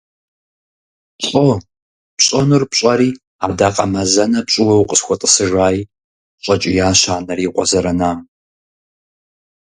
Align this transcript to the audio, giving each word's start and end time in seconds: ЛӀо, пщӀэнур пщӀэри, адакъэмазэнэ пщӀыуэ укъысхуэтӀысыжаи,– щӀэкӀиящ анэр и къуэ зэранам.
ЛӀо, 1.27 1.49
пщӀэнур 2.17 2.63
пщӀэри, 2.71 3.09
адакъэмазэнэ 3.45 4.39
пщӀыуэ 4.47 4.75
укъысхуэтӀысыжаи,– 4.81 5.79
щӀэкӀиящ 6.43 7.01
анэр 7.15 7.39
и 7.45 7.47
къуэ 7.53 7.63
зэранам. 7.69 8.19